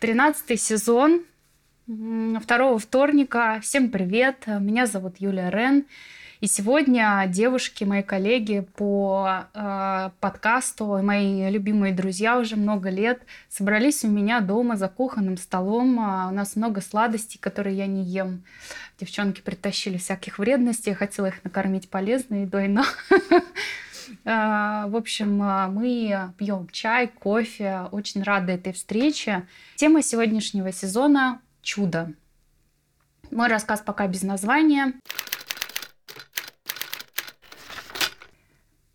[0.00, 1.22] Тринадцатый сезон
[2.40, 3.58] второго вторника.
[3.60, 5.86] Всем привет, меня зовут Юлия Рен.
[6.40, 14.04] И сегодня девушки, мои коллеги по э, подкасту, мои любимые друзья уже много лет, собрались
[14.04, 15.98] у меня дома за кухонным столом.
[15.98, 18.44] А у нас много сладостей, которые я не ем.
[19.00, 22.84] Девчонки притащили всяких вредностей, я хотела их накормить полезной едой, но
[24.24, 27.88] в общем, а, мы пьем чай, кофе.
[27.92, 29.46] Очень рада этой встрече.
[29.76, 32.12] Тема сегодняшнего сезона– чудо.
[33.30, 34.94] Мой рассказ пока без названия.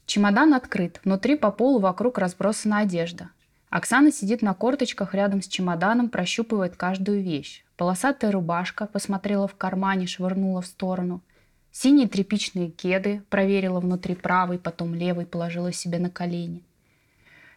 [0.05, 3.29] Чемодан открыт, внутри по полу вокруг разбросана одежда.
[3.69, 7.65] Оксана сидит на корточках рядом с чемоданом, прощупывает каждую вещь.
[7.77, 11.21] Полосатая рубашка, посмотрела в кармане, швырнула в сторону.
[11.75, 16.61] Синие тряпичные кеды, проверила внутри правый, потом левый, положила себе на колени.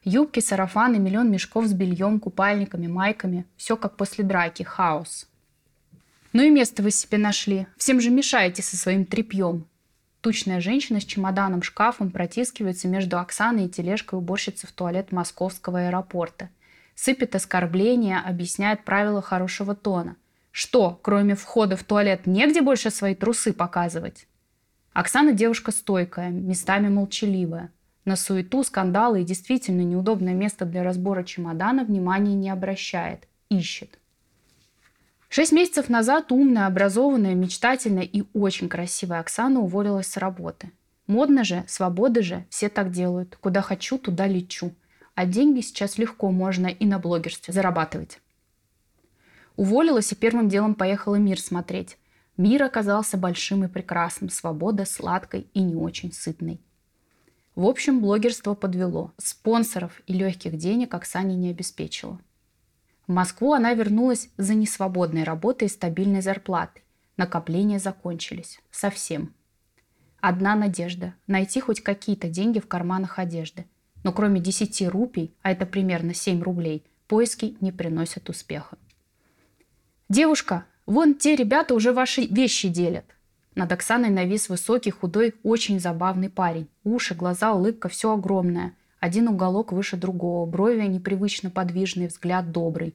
[0.05, 3.45] Юбки, сарафаны, миллион мешков с бельем, купальниками, майками.
[3.59, 5.29] Все как после драки, хаос.
[6.32, 7.66] Ну и место вы себе нашли.
[7.77, 9.66] Всем же мешаете со своим тряпьем.
[10.23, 16.49] Тучная женщина с чемоданом-шкафом протискивается между Оксаной и тележкой уборщицы в туалет московского аэропорта.
[16.95, 20.16] Сыпет оскорбления, объясняет правила хорошего тона.
[20.59, 24.26] Что, кроме входа в туалет, негде больше свои трусы показывать?
[24.95, 27.71] Оксана девушка стойкая, местами молчаливая.
[28.07, 33.29] На суету, скандалы и действительно неудобное место для разбора чемодана внимания не обращает.
[33.51, 33.99] Ищет.
[35.29, 40.71] Шесть месяцев назад умная, образованная, мечтательная и очень красивая Оксана уволилась с работы.
[41.07, 43.37] Модно же, свобода же, все так делают.
[43.43, 44.73] Куда хочу, туда лечу.
[45.15, 48.21] А деньги сейчас легко можно и на блогерстве зарабатывать.
[49.57, 51.96] Уволилась и первым делом поехала мир смотреть.
[52.37, 56.60] Мир оказался большим и прекрасным, свобода сладкой и не очень сытной.
[57.54, 59.12] В общем, блогерство подвело.
[59.16, 62.21] Спонсоров и легких денег Оксане не обеспечило.
[63.07, 66.82] В Москву она вернулась за несвободной работой и стабильной зарплатой.
[67.17, 68.61] Накопления закончились.
[68.71, 69.33] Совсем.
[70.21, 73.65] Одна надежда– найти хоть какие-то деньги в карманах одежды.
[74.03, 78.77] Но кроме 10 рупий, а это примерно 7 рублей, поиски не приносят успеха.
[80.09, 83.05] «Девушка, вон те ребята уже ваши вещи делят».
[83.55, 86.69] Над Оксаной навис высокий, худой, очень забавный парень.
[86.84, 88.75] Уши, глаза, улыбка– все огромное–
[89.06, 92.94] один уголок выше другого, брови непривычно подвижные, взгляд добрый.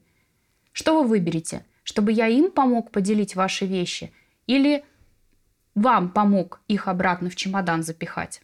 [0.71, 1.65] Что вы выберете?
[1.83, 4.11] Чтобы я им помог поделить ваши вещи?
[4.47, 4.83] Или
[5.75, 8.41] вам помог их обратно в чемодан запихать?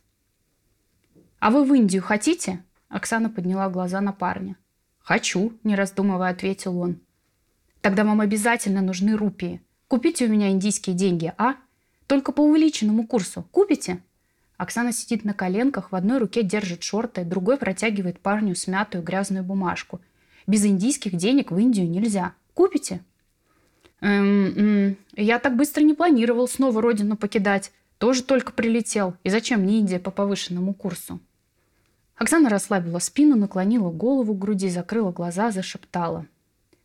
[1.39, 2.63] А вы в Индию хотите?
[2.89, 4.55] Оксана подняла глаза на парня.
[4.99, 6.99] «Хочу»,– не раздумывая ответил он.
[7.81, 9.61] «Тогда вам обязательно нужны рупии.
[9.87, 11.55] Купите у меня индийские деньги, а?
[12.07, 13.47] Только по увеличенному курсу.
[13.51, 14.01] Купите?»
[14.57, 20.01] Оксана сидит на коленках, в одной руке держит шорты, другой протягивает парню смятую грязную бумажку.
[20.47, 22.33] Без индийских денег в Индию нельзя.
[22.53, 23.01] Купите?
[24.01, 27.71] Эм, я так быстро не планировал снова родину покидать.
[27.99, 29.15] Тоже только прилетел.
[29.23, 31.19] И зачем мне Индия по повышенному курсу?
[32.15, 36.25] Оксана расслабила спину, наклонила голову к груди, закрыла глаза, зашептала.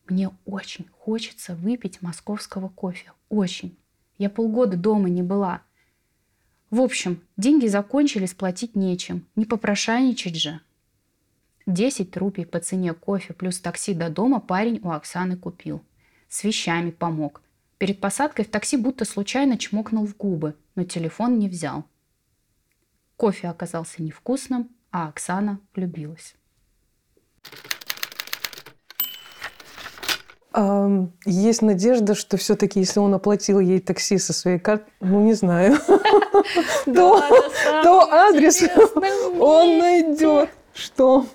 [0.08, 3.12] Мне очень хочется выпить московского кофе.
[3.28, 3.76] Очень.
[4.18, 5.62] Я полгода дома не была.
[6.70, 9.26] В общем, деньги закончились, платить нечем.
[9.36, 10.60] Не попрошайничать же.
[11.66, 15.82] 10 рупий по цене кофе плюс такси до дома парень у Оксаны купил.
[16.28, 17.42] С вещами помог.
[17.78, 21.84] Перед посадкой в такси будто случайно чмокнул в губы, но телефон не взял.
[23.16, 26.34] Кофе оказался невкусным, а Оксана влюбилась.
[31.24, 35.78] Есть надежда, что все-таки, если он оплатил ей такси со своей карты, ну не знаю,
[36.84, 38.62] то адрес
[39.38, 40.50] он найдет.
[40.74, 41.26] Что?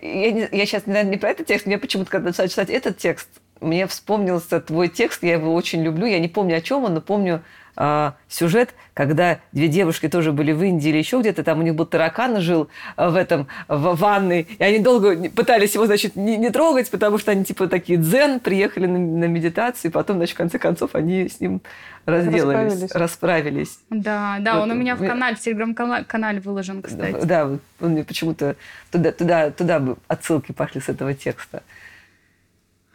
[0.00, 3.28] Я сейчас, наверное, не про этот текст, мне почему-то, когда начала читать этот текст,
[3.60, 7.00] мне вспомнился твой текст, я его очень люблю, я не помню, о чем он, но
[7.00, 7.42] помню,
[7.76, 11.74] э, сюжет, когда две девушки тоже были в Индии или еще где-то, там у них
[11.74, 16.36] был таракан жил а, в этом, в ванной, и они долго пытались его, значит, не,
[16.36, 20.34] не трогать, потому что они типа такие дзен, приехали на, на медитацию, и потом, значит,
[20.34, 21.60] в конце концов они с ним
[22.06, 22.94] разделались, расправились.
[22.94, 23.78] расправились.
[23.90, 27.24] Да, да, вот, он у меня в канале, в телеграм-канале выложен, кстати.
[27.24, 27.46] Да,
[27.80, 28.56] он мне почему-то
[28.90, 31.62] туда, туда, туда отсылки пошли с этого текста.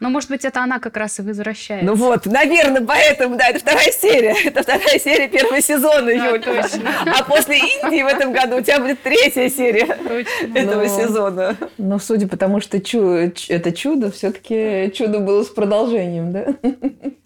[0.02, 1.86] Но, может быть, это она как раз и возвращается.
[1.86, 4.34] Ну вот, наверное, поэтому, да, это вторая серия.
[4.44, 6.42] Это вторая серия первого сезона, да, Юль.
[6.42, 6.90] Точно.
[7.06, 10.58] А после Индии в этом году у тебя будет третья серия точно.
[10.58, 11.56] этого но, сезона.
[11.78, 16.46] Но судя по тому, что чу, это чудо, все-таки чудо было с продолжением, да?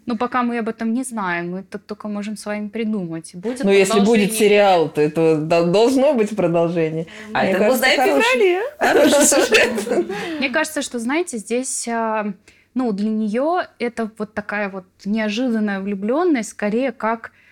[0.06, 3.35] Ну, пока мы об этом не знаем, мы только можем с вами придумать.
[3.35, 7.06] Будет Но если будет сериал, то это должно быть продолжение.
[7.32, 10.06] А Мне это кажется, мы знаем в феврале.
[10.38, 12.32] Мне кажется, что, знаете, здесь а,
[12.75, 17.46] ну, для нее это вот такая вот неожиданная влюбленность, скорее как а,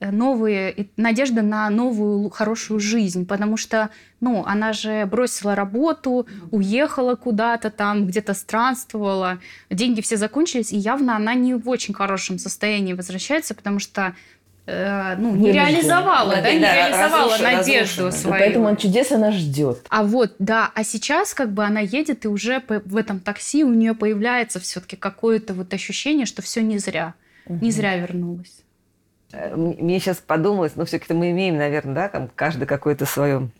[0.00, 3.90] новые надежды на новую хорошую жизнь, потому что,
[4.20, 9.38] ну, она же бросила работу, уехала куда-то там, где-то странствовала,
[9.70, 14.14] деньги все закончились, и явно она не в очень хорошем состоянии возвращается, потому что
[14.66, 15.52] э, ну, не Вынуждена.
[15.70, 18.12] реализовала, да, Да, не да, реализовала разрушена, надежду разрушена.
[18.12, 18.38] Свою.
[18.38, 19.84] поэтому он чудес она ждет.
[19.88, 23.64] А вот, да, а сейчас как бы она едет, и уже по- в этом такси
[23.64, 27.14] у нее появляется все-таки какое-то вот ощущение, что все не зря,
[27.48, 28.60] не зря вернулась.
[29.34, 33.50] Э, Мне сейчас подумалось, ну, все-таки мы имеем, наверное, да, там каждый какое-то свое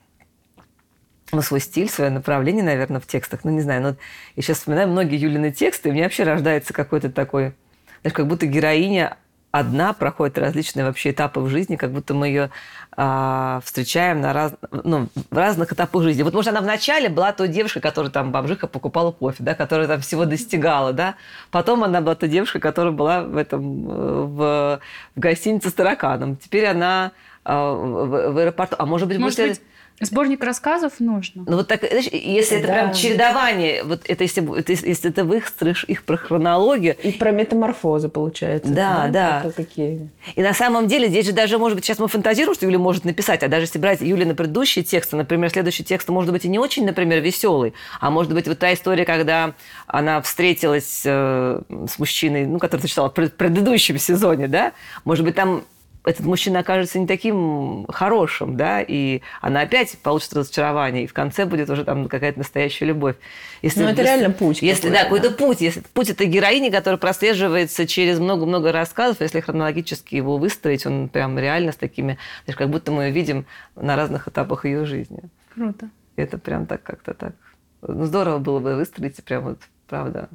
[1.33, 3.41] ну, свой стиль, свое направление, наверное, в текстах.
[3.45, 3.99] Ну, не знаю, но вот
[4.37, 7.55] я сейчас вспоминаю многие Юлины тексты, и у меня вообще рождается какой-то такой,
[8.03, 9.17] знаешь, как будто героиня
[9.55, 12.51] одна проходит различные вообще этапы в жизни, как будто мы ее
[12.97, 16.25] а, встречаем на раз, ну, в разных этапах жизни.
[16.25, 20.01] Вот, может, она вначале была той девушкой, которая там бомжиха покупала кофе, да, которая там
[20.01, 21.15] всего достигала, да.
[21.53, 24.81] Потом она была той девушкой, которая была в этом, э, в,
[25.15, 26.35] в гостинице с тараканом.
[26.35, 27.13] Теперь она
[27.45, 28.75] а, в, в аэропорту.
[28.77, 29.61] А может быть, Может быть,
[30.01, 31.45] сборник рассказов нужно?
[31.47, 32.73] ну вот так, знаешь, если это Да.
[32.75, 38.09] прям чередование, вот это если, это если- ты выстроишь их про хронологию, И про метаморфозы
[38.09, 38.71] получается.
[38.73, 39.43] Да, да.
[39.45, 40.11] Это какие?
[40.35, 43.05] И на самом деле здесь же даже, может быть, сейчас мы фантазируем, что Юля может
[43.05, 46.49] написать, а даже если брать Юли на предыдущие тексты, например, следующий текст может быть и
[46.49, 49.55] не очень, например, веселый, а может быть вот та история, когда
[49.87, 54.73] она встретилась э, с мужчиной, ну, который ты читала в пред- предыдущем сезоне, да,
[55.05, 55.65] может быть, там
[56.05, 61.47] этот мужчина окажется не таким хорошим, да, и она опять получит разочарование, и в конце
[61.47, 63.17] будет уже там какая-то настоящая любовь.
[63.63, 65.61] Если, Ну, это если- реально путь Если, да, какой-то, путь.
[65.63, 71.39] Если путь этой героини, который прослеживается через много-много рассказов, если хронологически его выстроить, он прям
[71.39, 75.23] реально с такими, знаешь, как будто мы ее видим на разных этапах ее жизни.
[75.55, 75.89] Круто.
[76.17, 77.33] Это прям так как-то так.
[77.81, 79.59] Ну, здорово было бы выстроить, прям вот,
[79.89, 80.29] правда.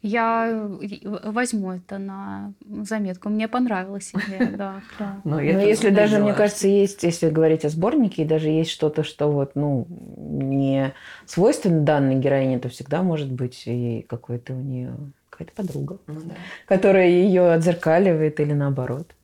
[0.00, 2.52] Я э, возьму это на
[2.82, 3.28] заметку.
[3.28, 4.80] Мне понравилась идея, да.
[4.98, 5.20] да.
[5.24, 9.02] Но, Ну, если даже, мне кажется, есть, если говорить о сборнике, и даже есть что-то,
[9.02, 10.92] что вот, ну, не
[11.26, 14.94] свойственно данной героине, то всегда может быть и какой-то у нее
[15.30, 16.34] какая-то подруга, Ну, да.
[16.66, 19.14] которая ее отзеркаливает или наоборот.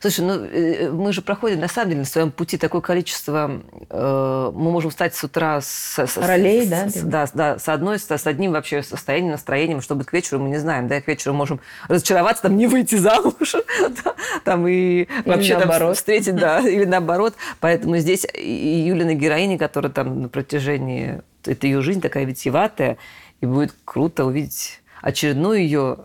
[0.00, 3.62] Слушай, ну э, мы же проходим на самом деле на своем пути такое количество.
[3.90, 7.68] э, мы можем встать с утра с, с- Ролей, с- да, с- да, да, с
[7.68, 11.08] одной, с, с одним вообще состоянием, настроением, чтобы к вечеру мы не знаем, да, к
[11.08, 13.54] вечеру можем разочароваться, там не выйти замуж,
[14.04, 14.14] да,
[14.44, 15.96] там и вообще там наоборот.
[15.96, 17.34] встретить, да, или наоборот.
[17.60, 22.96] Поэтому здесь и Юлина героиня, которая там на протяжении это ее жизнь такая витиеватая,
[23.40, 25.98] и будет круто увидеть очередную ее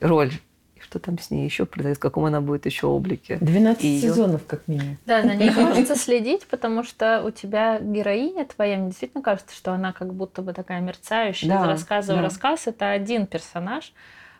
[0.00, 0.32] роль.
[0.92, 3.38] Что там с ней еще произойдет, в каком она будет еще облике.
[3.40, 4.98] 12 И сезонов, как минимум.
[5.06, 9.72] Да, за ней хочется следить, потому что у тебя героиня твоя, мне действительно кажется, что
[9.72, 11.68] она как будто бы такая мерцающая Да, в да.
[11.72, 12.66] рассказ.
[12.66, 13.94] Это один персонаж,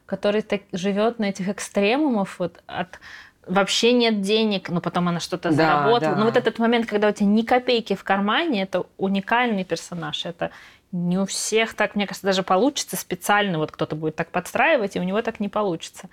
[0.04, 2.98] который так, живет на этих экстремумах вот от
[3.46, 6.14] вообще нет денег, но потом она что-то Да, заработала.
[6.14, 6.20] да.
[6.20, 10.26] Но вот этот момент, когда у тебя ни копейки в кармане, это уникальный персонаж.
[10.26, 10.50] Это
[10.92, 13.56] не у всех так, мне кажется, даже получится специально.
[13.58, 16.10] Вот кто-то будет так подстраивать, и у него так не получится.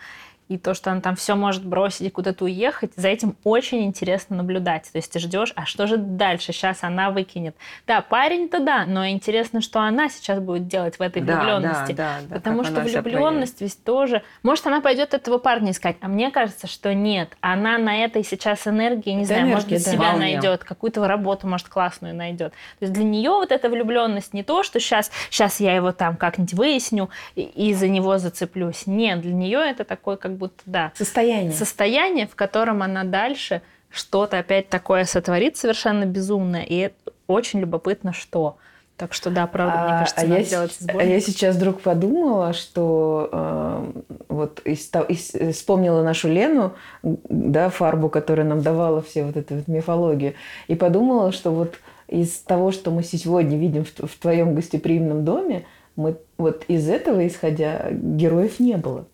[0.50, 4.36] И то, что она там все может бросить и куда-то уехать, за этим очень интересно
[4.38, 4.84] наблюдать.
[4.92, 6.51] То есть ты ждешь, а что же дальше?
[6.54, 7.56] Сейчас она выкинет.
[7.86, 11.92] Да, парень-то да, но интересно, что она сейчас будет делать в этой Да, влюбленности.
[11.94, 14.24] да, да, да, Потому что влюбленность ведь тоже.
[14.42, 17.30] Может, она пойдет этого парня искать, а мне кажется, что нет.
[17.42, 19.92] Она на этой сейчас энергии, не Это знаю, может энергия, быть, да.
[19.92, 20.19] себя Вполне.
[20.33, 22.54] найдет, какую-то работу, может, классную найдет.
[22.80, 26.18] То есть для нее вот эта влюбленность не то, что сейчас, сейчас я его там
[26.18, 28.88] как-нибудь выясню и, и за него зацеплюсь.
[28.88, 31.52] Нет, для нее это такой, как будто, да, Состояние.
[31.52, 36.66] состояние, в котором она дальше что-то опять такое сотворит совершенно безумное.
[36.68, 36.92] И
[37.28, 38.58] очень любопытно, что.
[38.98, 41.10] Так что да, правда, мне А- кажется, а надо я, сделать с- а сборник.
[41.10, 43.92] я сейчас вдруг подумала, что э,
[44.28, 49.56] вот из, из- э, вспомнила нашу Лену, да, фарбу, которая нам давала все вот эту
[49.56, 50.34] вот мифологию,
[50.68, 51.76] и подумала, что вот
[52.10, 55.66] из того, что мы сегодня видим в, в твоем гостеприимном доме,
[55.96, 59.06] мы вот из этого исходя героев не было.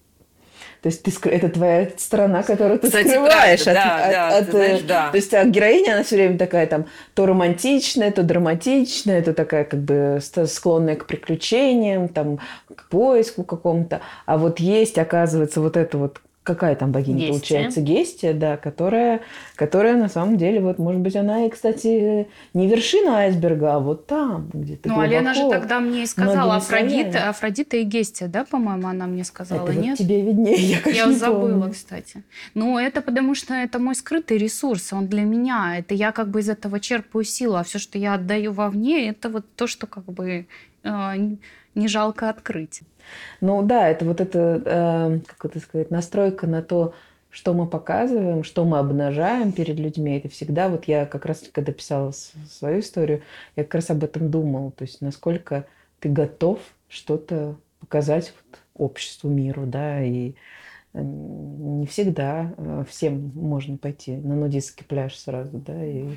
[0.85, 3.63] То есть ты, это твоя сторона, которую ты Кстати, скрываешь.
[3.63, 5.09] правда, от- да, от- да, от, знаешь, э, да.
[5.09, 9.63] То есть а героиня, она все время такая там то романтичная, то драматичная, то такая
[9.63, 12.37] как бы склонная к приключениям, там,
[12.75, 14.01] к поиску какому-то.
[14.27, 17.31] А вот есть, оказывается, вот это вот какая там богиня Гестия.
[17.33, 17.81] получается?
[17.81, 19.19] Гестия, да, которая,
[19.55, 24.05] которая на самом деле, вот, может быть, она и, кстати, не вершина айсберга, а вот
[24.07, 25.59] там, где-то Ну, а Лена же глубоко.
[25.59, 27.29] тогда мне и сказала Афродита.
[27.29, 29.97] Афродита и Гестия, да, по-моему, она мне сказала, Это вот нет?
[29.97, 31.71] тебе виднее, я, конечно, Я забыла, помню.
[31.73, 32.23] кстати.
[32.53, 35.79] Ну, это потому что это мой скрытый ресурс, он для меня.
[35.79, 39.29] Это я как бы из этого черпаю силу, а все, что я отдаю вовне, это
[39.29, 40.45] вот то, что как бы
[40.83, 41.13] э,
[41.75, 42.81] не жалко открыть.
[43.41, 46.93] Ну да, это вот это, э, как это сказать, настройка на то,
[47.29, 50.17] что мы показываем, что мы обнажаем перед людьми.
[50.17, 52.13] Это всегда, вот я как раз, когда писала
[52.49, 53.23] свою историю,
[53.57, 54.71] я как раз об этом думала.
[54.71, 55.67] То есть насколько
[55.99, 60.33] ты готов что-то показать вот обществу, миру, да, и
[60.93, 66.15] э, не всегда э, всем можно пойти на нудистский пляж сразу, да, и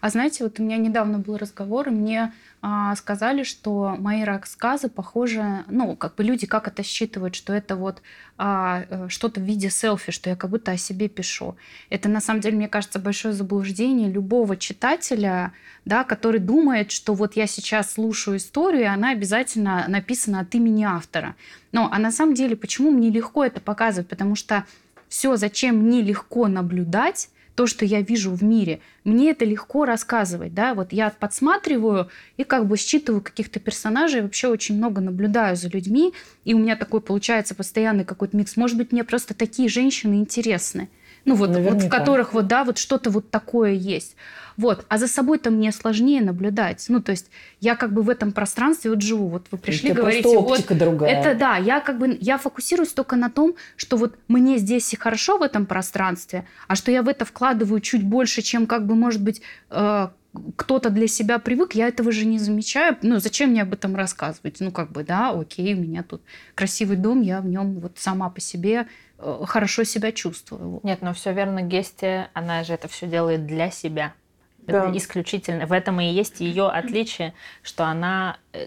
[0.00, 2.32] а знаете, вот у меня недавно был разговор, и мне
[2.62, 7.76] а, сказали, что мои рассказы похожи, ну, как бы люди как это считывают, что это
[7.76, 8.00] вот
[8.38, 11.56] а, э, что-то в виде селфи, что я как будто о себе пишу.
[11.90, 15.52] Это на самом деле, мне кажется, большое заблуждение любого читателя,
[15.84, 20.84] да, который думает, что вот я сейчас слушаю историю, и она обязательно написана от имени
[20.84, 21.36] автора.
[21.72, 24.08] Но, а на самом деле, почему мне легко это показывать?
[24.08, 24.64] Потому что
[25.08, 30.54] все, зачем мне легко наблюдать, то, что я вижу в мире, мне это легко рассказывать,
[30.54, 35.68] да, вот я подсматриваю и как бы считываю каких-то персонажей, вообще очень много наблюдаю за
[35.68, 36.12] людьми,
[36.44, 38.56] и у меня такой получается постоянный какой-то микс.
[38.56, 40.88] Может быть, мне просто такие женщины интересны,
[41.24, 44.16] ну вот, вот в которых вот, да, вот что-то вот такое есть.
[44.56, 44.84] Вот.
[44.88, 46.84] А за собой-то мне сложнее наблюдать.
[46.88, 47.26] Ну, то есть
[47.60, 49.28] я как бы в этом пространстве вот живу.
[49.28, 51.10] Вот вы пришли, это говорите, вот другая.
[51.10, 54.96] это да, я как бы я фокусируюсь только на том, что вот мне здесь и
[54.96, 58.94] хорошо в этом пространстве, а что я в это вкладываю чуть больше, чем как бы
[58.94, 60.08] может быть э,
[60.56, 62.96] кто-то для себя привык, я этого же не замечаю.
[63.02, 64.56] Ну, зачем мне об этом рассказывать?
[64.60, 66.22] Ну, как бы, да, окей, у меня тут
[66.54, 68.86] красивый дом, я в нем вот сама по себе
[69.18, 70.80] э, хорошо себя чувствую.
[70.82, 74.14] Нет, но все верно, Гесте, она же это все делает для себя.
[74.58, 74.88] Да.
[74.88, 75.66] Это исключительно.
[75.66, 78.66] В этом и есть ее отличие, что она э,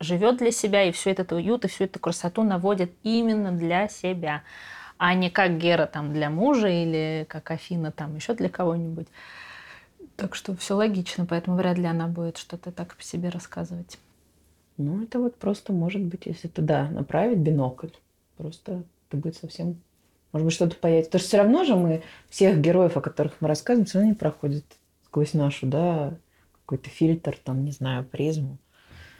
[0.00, 4.42] живет для себя и все этот уют и всю эту красоту наводит именно для себя,
[4.96, 9.08] а не как Гера там для мужа или как Афина там еще для кого-нибудь.
[10.16, 13.98] Так что все логично, поэтому вряд ли она будет что-то так по себе рассказывать.
[14.76, 17.88] Ну, это вот просто может быть, если туда направить бинокль,
[18.36, 19.80] просто это будет совсем...
[20.32, 21.10] Может быть, что-то появится.
[21.10, 24.16] Потому что все равно же мы всех героев, о которых мы рассказываем, все равно не
[24.16, 24.64] проходят
[25.06, 26.14] сквозь нашу, да,
[26.64, 28.58] какой-то фильтр, там, не знаю, призму.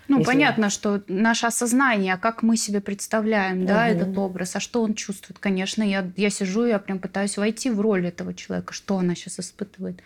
[0.09, 0.31] Ну, Если...
[0.31, 3.69] понятно, что наше осознание, как мы себе представляем, угу.
[3.69, 7.71] да, этот образ, а что он чувствует, конечно, я, я сижу, я прям пытаюсь войти
[7.71, 10.01] в роль этого человека, что она сейчас испытывает.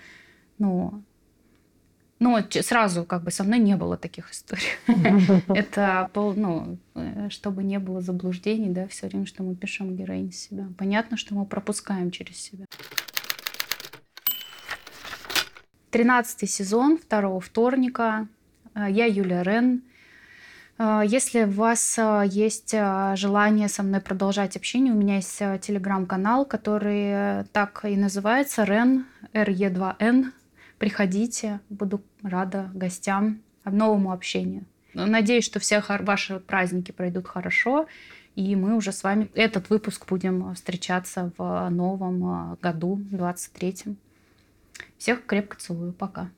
[0.58, 1.02] Но,
[2.20, 4.66] но сразу как бы со мной не было таких историй.
[5.48, 10.66] Это, ну, э, чтобы не было заблуждений, да, все время, что мы пишем героинь себя.
[10.76, 12.64] Понятно, что мы пропускаем через себя.
[15.90, 18.26] Тринадцатый сезон второго вторника.
[18.74, 19.82] Э, я Юлия Рен.
[20.76, 22.74] Э, если у вас есть
[23.14, 30.32] желание со мной продолжать общение, у меня есть телеграм-канал, который так и называется Рен, RE2N.
[30.78, 34.64] Приходите, буду рада гостям, новому общению.
[34.94, 37.86] Надеюсь, что все ваши праздники пройдут хорошо,
[38.34, 43.96] и мы уже с вами этот выпуск будем встречаться в новом году, 23-м.
[44.96, 45.92] Всех крепко целую.
[45.92, 46.30] Пока.